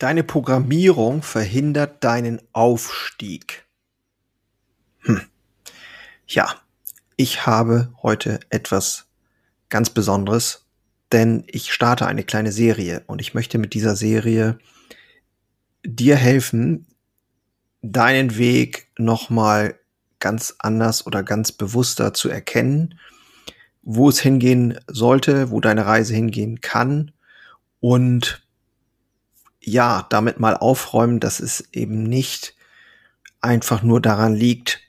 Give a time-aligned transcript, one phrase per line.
[0.00, 3.66] Deine Programmierung verhindert deinen Aufstieg.
[5.00, 5.20] Hm.
[6.26, 6.54] Ja,
[7.16, 9.10] ich habe heute etwas
[9.68, 10.64] ganz Besonderes,
[11.12, 14.58] denn ich starte eine kleine Serie und ich möchte mit dieser Serie
[15.84, 16.86] dir helfen,
[17.82, 19.78] deinen Weg nochmal
[20.18, 22.98] ganz anders oder ganz bewusster zu erkennen,
[23.82, 27.12] wo es hingehen sollte, wo deine Reise hingehen kann
[27.80, 28.42] und
[29.70, 32.54] ja, damit mal aufräumen, dass es eben nicht
[33.40, 34.80] einfach nur daran liegt,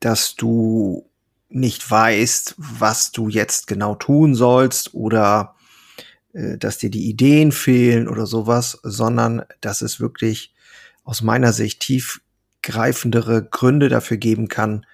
[0.00, 1.08] dass du
[1.48, 5.54] nicht weißt, was du jetzt genau tun sollst oder
[6.32, 10.54] äh, dass dir die Ideen fehlen oder sowas, sondern dass es wirklich
[11.04, 14.86] aus meiner Sicht tiefgreifendere Gründe dafür geben kann,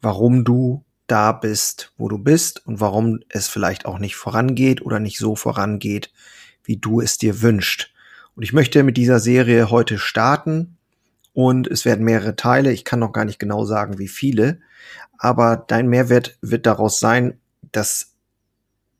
[0.00, 5.00] warum du da bist, wo du bist und warum es vielleicht auch nicht vorangeht oder
[5.00, 6.12] nicht so vorangeht,
[6.64, 7.92] wie du es dir wünscht.
[8.34, 10.76] Und ich möchte mit dieser Serie heute starten
[11.32, 12.72] und es werden mehrere Teile.
[12.72, 14.60] Ich kann noch gar nicht genau sagen, wie viele,
[15.18, 17.38] aber dein Mehrwert wird daraus sein,
[17.72, 18.14] dass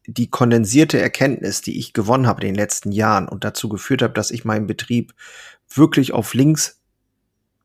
[0.07, 4.15] die kondensierte Erkenntnis, die ich gewonnen habe in den letzten Jahren und dazu geführt habe,
[4.15, 5.15] dass ich meinen Betrieb
[5.73, 6.81] wirklich auf links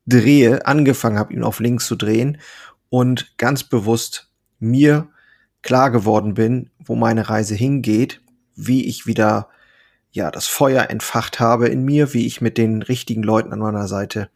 [0.05, 2.37] drehe, angefangen habe, ihn auf links zu drehen
[2.89, 4.29] und ganz bewusst
[4.59, 5.09] mir
[5.63, 8.21] klar geworden bin, wo meine Reise hingeht,
[8.55, 9.49] wie ich wieder
[10.15, 13.89] ja, das Feuer entfacht habe in mir, wie ich mit den richtigen Leuten an meiner
[13.89, 14.29] Seite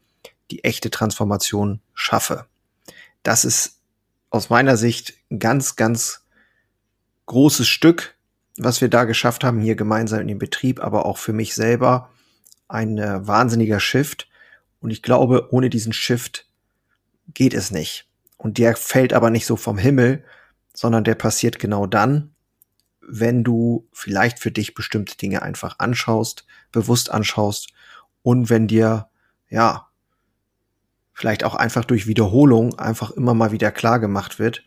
[0.52, 2.48] die echte Transformation schaffe.
[3.24, 3.80] Das ist
[4.30, 6.26] aus meiner Sicht ein ganz, ganz
[7.28, 8.18] großes Stück,
[8.58, 12.10] was wir da geschafft haben, hier gemeinsam in dem Betrieb, aber auch für mich selber
[12.68, 14.28] ein äh, wahnsinniger Shift.
[14.82, 16.46] Und ich glaube, ohne diesen Shift
[17.34, 18.06] geht es nicht.
[18.36, 20.26] Und der fällt aber nicht so vom Himmel,
[20.74, 22.36] sondern der passiert genau dann,
[23.10, 27.74] wenn du vielleicht für dich bestimmte Dinge einfach anschaust, bewusst anschaust
[28.22, 29.08] und wenn dir,
[29.50, 29.88] ja,
[31.14, 34.64] vielleicht auch einfach durch Wiederholung einfach immer mal wieder klar gemacht wird,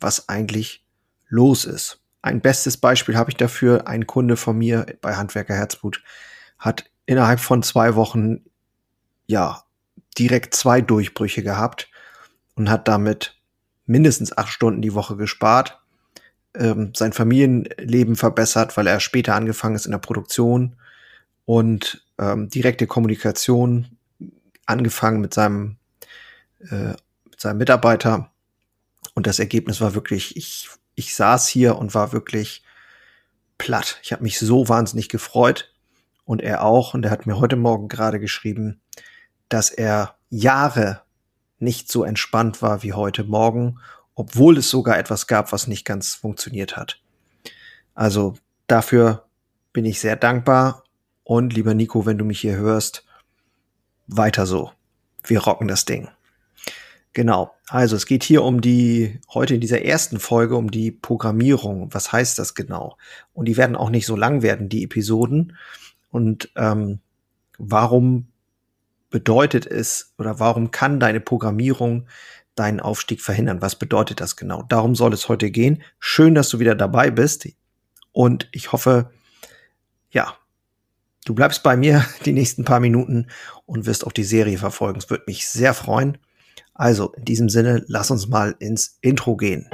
[0.00, 0.84] was eigentlich
[1.28, 2.00] los ist.
[2.20, 3.86] Ein bestes Beispiel habe ich dafür.
[3.86, 6.02] Ein Kunde von mir bei Handwerker Herzblut
[6.58, 8.40] hat innerhalb von zwei Wochen,
[9.26, 9.62] ja,
[10.18, 11.88] direkt zwei Durchbrüche gehabt
[12.54, 13.40] und hat damit
[13.86, 15.83] mindestens acht Stunden die Woche gespart
[16.54, 20.76] ähm, sein Familienleben verbessert, weil er später angefangen ist in der Produktion
[21.44, 23.98] und ähm, direkte Kommunikation
[24.66, 25.76] angefangen mit seinem,
[26.70, 26.94] äh,
[27.24, 28.30] mit seinem Mitarbeiter.
[29.14, 32.62] Und das Ergebnis war wirklich, ich, ich saß hier und war wirklich
[33.58, 33.98] platt.
[34.02, 35.72] Ich habe mich so wahnsinnig gefreut
[36.24, 36.94] und er auch.
[36.94, 38.80] Und er hat mir heute Morgen gerade geschrieben,
[39.48, 41.02] dass er Jahre
[41.58, 43.78] nicht so entspannt war wie heute Morgen
[44.14, 47.00] obwohl es sogar etwas gab, was nicht ganz funktioniert hat.
[47.94, 48.34] Also
[48.66, 49.26] dafür
[49.72, 50.84] bin ich sehr dankbar
[51.24, 53.04] und lieber Nico, wenn du mich hier hörst,
[54.06, 54.72] weiter so.
[55.22, 56.08] Wir rocken das Ding.
[57.14, 57.54] Genau.
[57.68, 61.94] Also es geht hier um die, heute in dieser ersten Folge um die Programmierung.
[61.94, 62.98] Was heißt das genau?
[63.32, 65.56] Und die werden auch nicht so lang werden, die Episoden.
[66.10, 66.98] Und ähm,
[67.56, 68.26] warum
[69.10, 72.08] bedeutet es oder warum kann deine Programmierung
[72.54, 73.62] deinen Aufstieg verhindern.
[73.62, 74.62] Was bedeutet das genau?
[74.68, 75.82] Darum soll es heute gehen.
[75.98, 77.48] Schön, dass du wieder dabei bist.
[78.12, 79.10] Und ich hoffe,
[80.10, 80.34] ja,
[81.24, 83.26] du bleibst bei mir die nächsten paar Minuten
[83.66, 84.98] und wirst auch die Serie verfolgen.
[84.98, 86.18] Es würde mich sehr freuen.
[86.74, 89.68] Also, in diesem Sinne, lass uns mal ins Intro gehen.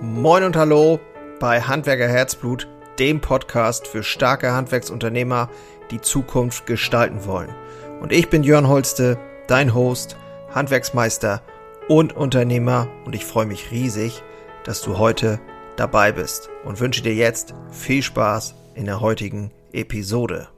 [0.00, 1.00] Moin und hallo
[1.40, 5.50] bei Handwerker Herzblut, dem Podcast für starke Handwerksunternehmer,
[5.90, 7.54] die Zukunft gestalten wollen.
[8.00, 10.16] Und ich bin Jörn Holste, dein Host,
[10.54, 11.42] Handwerksmeister
[11.88, 14.22] und Unternehmer und ich freue mich riesig,
[14.64, 15.38] dass du heute
[15.76, 20.48] dabei bist und wünsche dir jetzt viel Spaß in der heutigen Episode.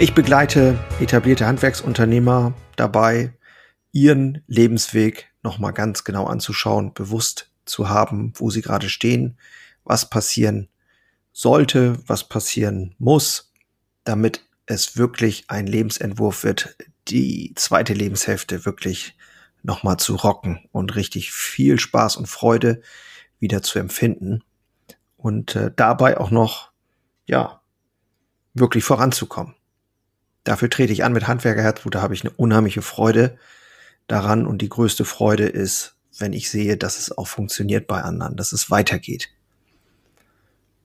[0.00, 3.32] Ich begleite etablierte Handwerksunternehmer dabei,
[3.92, 9.38] ihren Lebensweg nochmal ganz genau anzuschauen, bewusst zu haben, wo sie gerade stehen,
[9.84, 10.68] was passieren
[11.32, 13.52] sollte, was passieren muss,
[14.04, 16.76] damit es wirklich ein Lebensentwurf wird,
[17.08, 19.16] die zweite Lebenshälfte wirklich
[19.62, 22.82] nochmal zu rocken und richtig viel Spaß und Freude
[23.38, 24.42] wieder zu empfinden
[25.16, 26.72] und äh, dabei auch noch,
[27.26, 27.60] ja,
[28.54, 29.54] wirklich voranzukommen.
[30.44, 33.38] Dafür trete ich an mit Handwerkerherzblut, da habe ich eine unheimliche Freude
[34.08, 38.36] daran und die größte Freude ist, wenn ich sehe, dass es auch funktioniert bei anderen,
[38.36, 39.30] dass es weitergeht.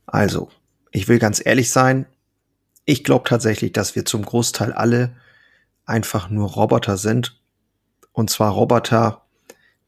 [0.08, 0.50] Also,
[0.92, 2.08] ich will ganz ehrlich sein,
[2.86, 5.16] ich glaube tatsächlich, dass wir zum Großteil alle
[5.86, 7.40] einfach nur Roboter sind.
[8.14, 9.26] Und zwar Roboter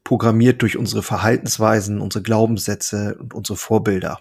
[0.04, 4.20] programmiert durch unsere Verhaltensweisen, unsere Glaubenssätze und unsere Vorbilder.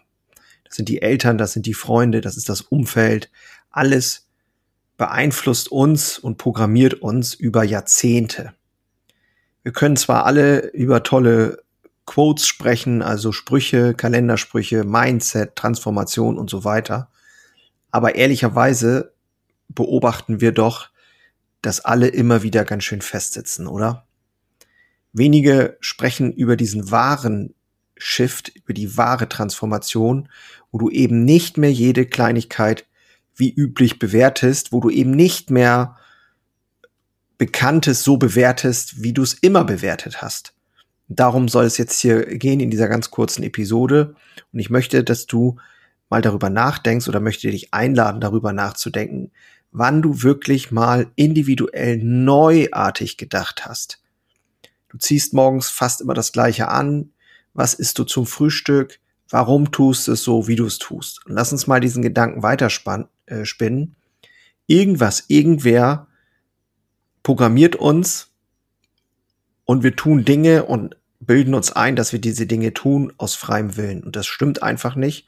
[0.63, 3.29] Das sind die Eltern, das sind die Freunde, das ist das Umfeld.
[3.69, 4.27] Alles
[4.97, 8.53] beeinflusst uns und programmiert uns über Jahrzehnte.
[9.63, 11.63] Wir können zwar alle über tolle
[12.09, 17.11] Quotes sprechen, also Sprüche, Kalendersprüche, Mindset, Transformation und so weiter,
[17.91, 19.13] aber ehrlicherweise
[19.67, 20.89] beobachten wir doch,
[21.61, 24.07] dass alle immer wieder ganz schön festsitzen, oder?
[25.13, 27.53] Wenige sprechen über diesen wahren
[27.95, 30.29] Shift, über die wahre Transformation,
[30.71, 32.87] wo du eben nicht mehr jede Kleinigkeit
[33.35, 35.95] wie üblich bewertest, wo du eben nicht mehr
[37.37, 40.55] Bekanntes so bewertest, wie du es immer bewertet hast.
[41.09, 44.15] Darum soll es jetzt hier gehen in dieser ganz kurzen Episode.
[44.53, 45.57] Und ich möchte, dass du
[46.07, 49.31] mal darüber nachdenkst oder möchte dich einladen, darüber nachzudenken,
[49.71, 54.01] wann du wirklich mal individuell neuartig gedacht hast.
[54.87, 57.11] Du ziehst morgens fast immer das Gleiche an.
[57.53, 58.99] Was isst du zum Frühstück?
[59.29, 61.25] Warum tust du es so, wie du es tust?
[61.25, 63.07] Und lass uns mal diesen Gedanken weiterspinnen.
[63.25, 63.95] Äh, spinnen.
[64.65, 66.07] Irgendwas, irgendwer
[67.21, 68.31] programmiert uns
[69.65, 70.98] und wir tun Dinge und
[71.29, 74.03] bilden uns ein, dass wir diese Dinge tun aus freiem Willen.
[74.03, 75.27] Und das stimmt einfach nicht.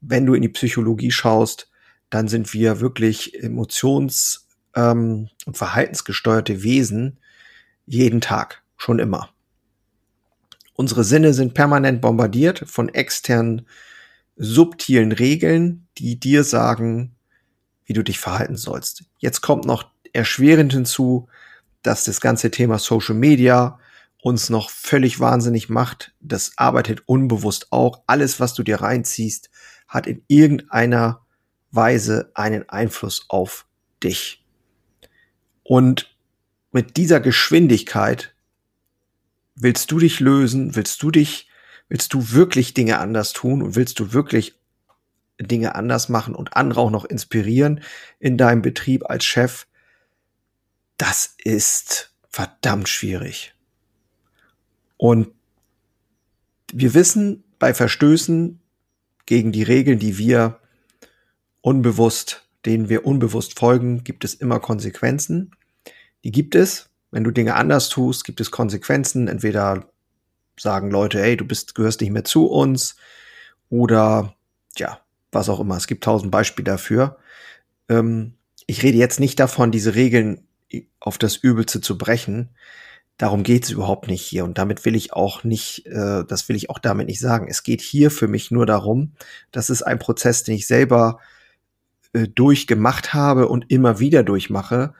[0.00, 1.68] Wenn du in die Psychologie schaust,
[2.08, 7.18] dann sind wir wirklich emotions- ähm, und verhaltensgesteuerte Wesen
[7.84, 9.28] jeden Tag, schon immer.
[10.72, 13.66] Unsere Sinne sind permanent bombardiert von externen
[14.36, 17.14] subtilen Regeln, die dir sagen,
[17.84, 19.04] wie du dich verhalten sollst.
[19.18, 21.28] Jetzt kommt noch erschwerend hinzu,
[21.82, 23.78] dass das ganze Thema Social Media
[24.26, 26.12] uns noch völlig wahnsinnig macht.
[26.18, 28.02] Das arbeitet unbewusst auch.
[28.08, 29.50] Alles, was du dir reinziehst,
[29.86, 31.24] hat in irgendeiner
[31.70, 33.66] Weise einen Einfluss auf
[34.02, 34.44] dich.
[35.62, 36.12] Und
[36.72, 38.34] mit dieser Geschwindigkeit
[39.54, 41.48] willst du dich lösen, willst du dich,
[41.88, 44.58] willst du wirklich Dinge anders tun und willst du wirklich
[45.40, 47.80] Dinge anders machen und andere auch noch inspirieren
[48.18, 49.68] in deinem Betrieb als Chef,
[50.96, 53.55] das ist verdammt schwierig.
[54.96, 55.28] Und
[56.72, 58.60] wir wissen bei Verstößen
[59.26, 60.60] gegen die Regeln, die wir
[61.60, 65.52] unbewusst, denen wir unbewusst folgen, gibt es immer Konsequenzen.
[66.24, 66.90] Die gibt es.
[67.10, 69.28] Wenn du Dinge anders tust, gibt es Konsequenzen.
[69.28, 69.88] Entweder
[70.58, 72.96] sagen Leute, hey, du bist, gehörst nicht mehr zu uns
[73.68, 74.34] oder
[74.76, 75.00] ja,
[75.32, 75.76] was auch immer.
[75.76, 77.18] Es gibt tausend Beispiele dafür.
[77.88, 78.34] Ähm,
[78.66, 80.46] ich rede jetzt nicht davon, diese Regeln
[80.98, 82.50] auf das Übelste zu brechen.
[83.18, 84.44] Darum geht es überhaupt nicht hier.
[84.44, 87.48] Und damit will ich auch nicht, äh, das will ich auch damit nicht sagen.
[87.48, 89.12] Es geht hier für mich nur darum,
[89.52, 91.18] das ist ein Prozess, den ich selber
[92.12, 94.94] äh, durchgemacht habe und immer wieder durchmache.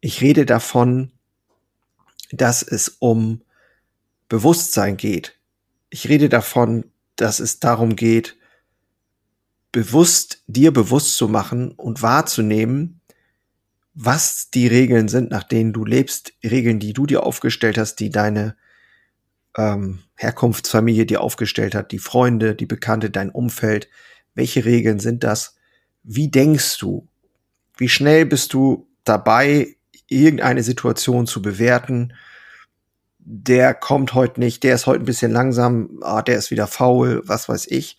[0.00, 1.10] Ich rede davon,
[2.32, 3.42] dass es um
[4.28, 5.38] Bewusstsein geht.
[5.88, 6.84] Ich rede davon,
[7.16, 8.36] dass es darum geht,
[9.72, 13.00] bewusst, dir bewusst zu machen und wahrzunehmen,
[13.94, 18.10] was die Regeln sind, nach denen du lebst, Regeln, die du dir aufgestellt hast, die
[18.10, 18.56] deine
[19.56, 23.88] ähm, Herkunftsfamilie dir aufgestellt hat, die Freunde, die Bekannte, dein Umfeld.
[24.34, 25.56] Welche Regeln sind das?
[26.02, 27.08] Wie denkst du?
[27.76, 29.76] Wie schnell bist du dabei,
[30.08, 32.14] irgendeine Situation zu bewerten?
[33.18, 37.22] Der kommt heute nicht, der ist heute ein bisschen langsam, ah, der ist wieder faul,
[37.24, 37.96] was weiß ich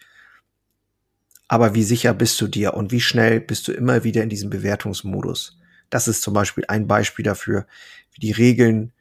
[1.47, 4.49] aber wie sicher bist du dir und wie schnell bist du immer wieder in diesem
[4.49, 5.59] Bewertungsmodus?
[5.95, 7.67] Das ist zum Beispiel ein Beispiel dafür,
[8.11, 8.91] wie die Regeln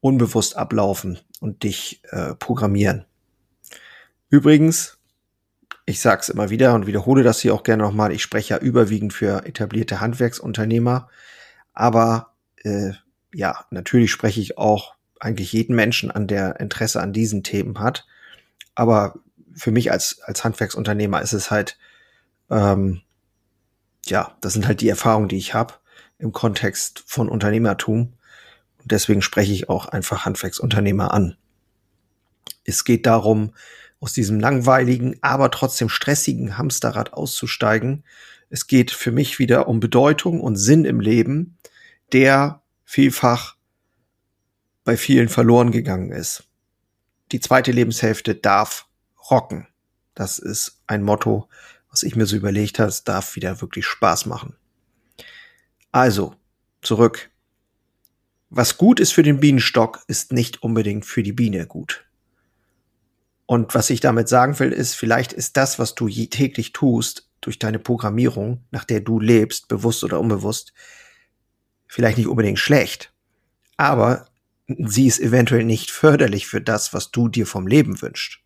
[0.00, 3.06] unbewusst ablaufen und dich äh, programmieren.
[4.28, 4.98] Übrigens,
[5.86, 8.60] ich sage es immer wieder und wiederhole das hier auch gerne nochmal, ich spreche ja
[8.60, 11.08] überwiegend für etablierte Handwerksunternehmer,
[11.72, 12.90] aber äh,
[13.32, 18.06] ja, natürlich spreche ich auch eigentlich jeden Menschen an, der Interesse an diesen Themen hat.
[18.74, 19.20] Aber
[19.54, 21.78] für mich als, als Handwerksunternehmer ist es halt,
[22.50, 23.00] ähm,
[24.04, 25.76] ja, das sind halt die Erfahrungen, die ich habe
[26.18, 28.14] im Kontext von Unternehmertum.
[28.78, 31.36] Und deswegen spreche ich auch einfach Handwerksunternehmer an.
[32.64, 33.52] Es geht darum,
[34.00, 38.04] aus diesem langweiligen, aber trotzdem stressigen Hamsterrad auszusteigen.
[38.50, 41.56] Es geht für mich wieder um Bedeutung und Sinn im Leben,
[42.12, 43.56] der vielfach
[44.84, 46.44] bei vielen verloren gegangen ist.
[47.32, 48.86] Die zweite Lebenshälfte darf
[49.30, 49.66] rocken.
[50.14, 51.48] Das ist ein Motto,
[51.90, 52.88] was ich mir so überlegt habe.
[52.88, 54.56] Es darf wieder wirklich Spaß machen.
[55.96, 56.34] Also,
[56.82, 57.30] zurück.
[58.50, 62.04] Was gut ist für den Bienenstock, ist nicht unbedingt für die Biene gut.
[63.46, 67.58] Und was ich damit sagen will, ist, vielleicht ist das, was du täglich tust, durch
[67.58, 70.74] deine Programmierung, nach der du lebst, bewusst oder unbewusst,
[71.86, 73.14] vielleicht nicht unbedingt schlecht.
[73.78, 74.26] Aber
[74.68, 78.40] sie ist eventuell nicht förderlich für das, was du dir vom Leben wünschst.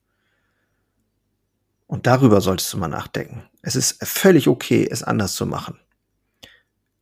[1.88, 3.42] Und darüber solltest du mal nachdenken.
[3.60, 5.80] Es ist völlig okay, es anders zu machen.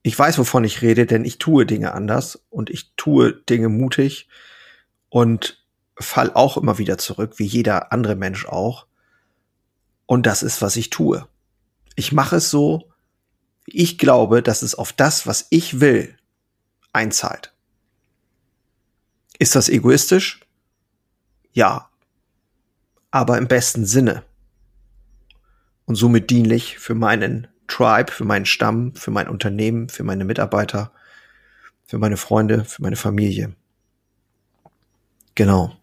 [0.02, 4.28] Ich weiß, wovon ich rede, denn ich tue Dinge anders und ich tue Dinge mutig
[5.08, 5.64] und
[5.98, 8.86] fall auch immer wieder zurück, wie jeder andere Mensch auch.
[10.06, 11.26] Und das ist, was ich tue.
[11.96, 12.92] Ich mache es so,
[13.66, 16.16] ich glaube, dass es auf das, was ich will,
[16.92, 17.52] einzahlt.
[19.38, 20.40] Ist das egoistisch?
[21.52, 21.90] Ja,
[23.10, 24.24] aber im besten Sinne.
[25.84, 30.92] Und somit dienlich für meinen Tribe, für meinen Stamm, für mein Unternehmen, für meine Mitarbeiter,
[31.84, 33.54] für meine Freunde, für meine Familie.
[35.34, 35.78] Genau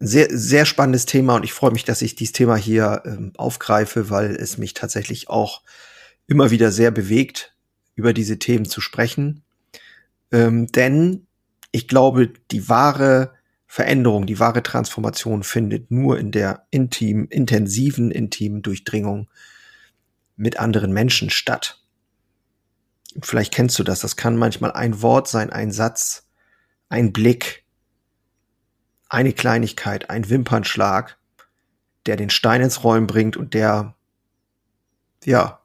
[0.00, 4.10] sehr, sehr spannendes Thema und ich freue mich, dass ich dieses Thema hier ähm, aufgreife,
[4.10, 5.62] weil es mich tatsächlich auch
[6.26, 7.54] immer wieder sehr bewegt,
[7.94, 9.42] über diese Themen zu sprechen.
[10.30, 11.26] Ähm, denn
[11.72, 13.32] ich glaube, die wahre
[13.66, 19.28] Veränderung, die wahre Transformation findet nur in der intim, intensiven, intimen Durchdringung
[20.38, 21.82] mit anderen Menschen statt.
[23.22, 24.00] Vielleicht kennst du das.
[24.00, 26.28] Das kann manchmal ein Wort sein, ein Satz,
[26.88, 27.64] ein Blick,
[29.08, 31.18] eine Kleinigkeit, ein Wimpernschlag,
[32.06, 33.94] der den Stein ins Rollen bringt und der,
[35.24, 35.60] ja,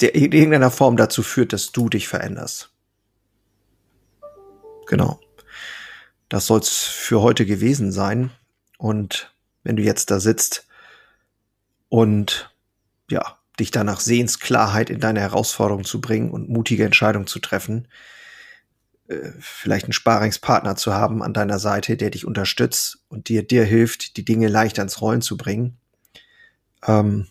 [0.00, 2.70] der in irgendeiner Form dazu führt, dass du dich veränderst.
[4.86, 5.18] Genau.
[6.28, 8.30] Das soll's für heute gewesen sein.
[8.78, 10.66] Und wenn du jetzt da sitzt
[11.88, 12.54] und
[13.10, 17.88] ja, dich danach sehnst, Klarheit in deine Herausforderung zu bringen und mutige Entscheidungen zu treffen,
[19.08, 23.64] äh, vielleicht einen Sparingspartner zu haben an deiner Seite, der dich unterstützt und dir, dir
[23.64, 25.78] hilft, die Dinge leicht ans Rollen zu bringen.
[26.86, 27.26] Ähm,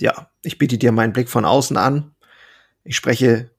[0.00, 2.14] ja, ich biete dir meinen Blick von außen an.
[2.84, 3.50] Ich spreche,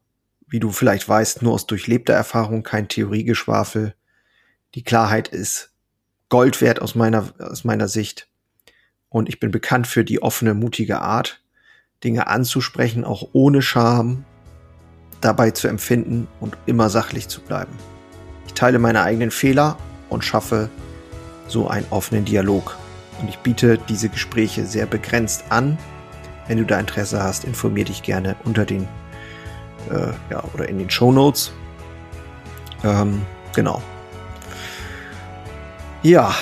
[0.48, 3.96] wie du vielleicht weißt, nur aus durchlebter Erfahrung, kein Theoriegeschwafel.
[4.76, 5.74] Die Klarheit ist
[6.30, 8.28] Gold wert aus meiner, aus meiner Sicht.
[9.10, 11.42] Und ich bin bekannt für die offene, mutige Art,
[12.04, 14.24] Dinge anzusprechen, auch ohne Scham,
[15.22, 17.72] dabei zu empfinden und immer sachlich zu bleiben.
[18.46, 19.78] Ich teile meine eigenen Fehler
[20.10, 20.70] und schaffe
[21.48, 22.78] so einen offenen Dialog.
[23.20, 25.78] Und ich biete diese Gespräche sehr begrenzt an.
[26.48, 28.88] Wenn du da Interesse hast, informier dich gerne unter den
[29.90, 31.52] äh, ja, oder in den Show Notes.
[32.84, 33.22] Ähm,
[33.54, 33.82] genau.
[36.04, 36.34] Ja,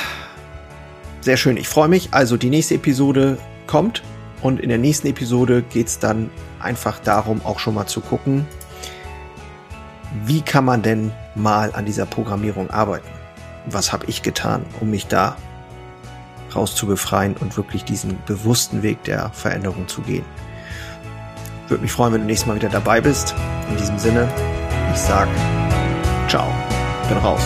[1.22, 1.58] sehr schön.
[1.58, 2.10] Ich freue mich.
[2.14, 4.04] Also die nächste Episode kommt
[4.46, 8.46] und in der nächsten Episode geht es dann einfach darum, auch schon mal zu gucken,
[10.24, 13.08] wie kann man denn mal an dieser Programmierung arbeiten?
[13.66, 15.36] Was habe ich getan, um mich da
[16.54, 20.26] rauszubefreien und wirklich diesen bewussten Weg der Veränderung zu gehen?
[21.68, 23.34] Würde mich freuen, wenn du nächstes Mal wieder dabei bist.
[23.72, 24.32] In diesem Sinne,
[24.94, 25.28] ich sag
[26.30, 26.48] ciao,
[27.10, 27.42] bin raus.